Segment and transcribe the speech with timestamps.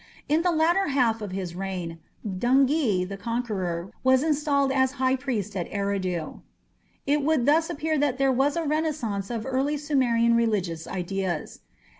[0.27, 5.55] In the latter half of his reign, Dungi, the conqueror, was installed as high priest
[5.55, 6.41] at Eridu.
[7.05, 11.59] It would thus appear that there was a renascence of early Sumerian religious ideas.